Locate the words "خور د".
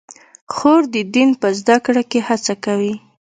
0.53-0.95